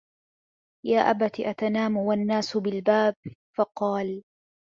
يَا 0.85 0.99
أَبَتِ 1.09 1.39
أَتَنَامُ 1.39 1.97
وَالنَّاسُ 1.97 2.57
بِالْبَابِ؟ 2.57 3.15
فَقَالَ 3.57 4.23